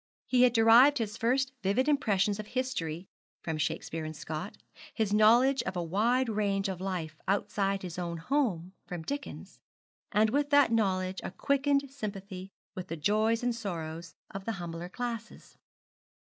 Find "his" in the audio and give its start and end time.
0.97-1.15, 4.95-5.13, 7.83-7.99